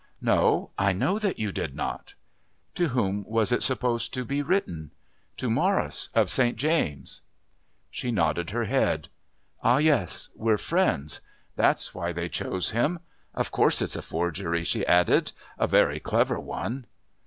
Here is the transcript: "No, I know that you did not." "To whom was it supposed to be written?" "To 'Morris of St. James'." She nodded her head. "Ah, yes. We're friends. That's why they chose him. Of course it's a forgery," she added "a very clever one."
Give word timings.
"No, 0.19 0.71
I 0.79 0.93
know 0.93 1.19
that 1.19 1.37
you 1.37 1.51
did 1.51 1.75
not." 1.75 2.15
"To 2.73 2.87
whom 2.87 3.23
was 3.23 3.51
it 3.51 3.61
supposed 3.61 4.11
to 4.15 4.25
be 4.25 4.41
written?" 4.41 4.89
"To 5.37 5.47
'Morris 5.47 6.09
of 6.15 6.31
St. 6.31 6.57
James'." 6.57 7.21
She 7.91 8.09
nodded 8.09 8.49
her 8.49 8.63
head. 8.63 9.09
"Ah, 9.61 9.77
yes. 9.77 10.29
We're 10.33 10.57
friends. 10.57 11.21
That's 11.55 11.93
why 11.93 12.13
they 12.13 12.29
chose 12.29 12.71
him. 12.71 12.97
Of 13.35 13.51
course 13.51 13.79
it's 13.79 13.95
a 13.95 14.01
forgery," 14.01 14.63
she 14.63 14.83
added 14.87 15.33
"a 15.59 15.67
very 15.67 15.99
clever 15.99 16.39
one." 16.39 16.87